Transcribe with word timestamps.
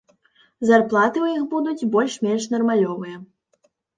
Зарплаты 0.67 1.17
ў 1.25 1.41
іх 1.41 1.43
будуць 1.51 1.87
больш-менш 1.97 2.49
нармалёвыя. 2.57 3.15